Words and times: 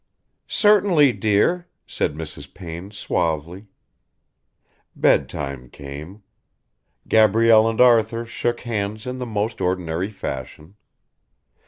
"Certainly, 0.47 1.13
dear," 1.13 1.67
said 1.85 2.15
Mrs. 2.15 2.51
Payne 2.51 2.89
suavely. 2.89 3.67
Bedtime 4.95 5.69
came. 5.69 6.23
Gabrielle 7.07 7.69
and 7.69 7.79
Arthur 7.79 8.25
shook 8.25 8.61
hands 8.61 9.05
in 9.05 9.19
the 9.19 9.27
most 9.27 9.61
ordinary 9.61 10.09
fashion. 10.09 10.73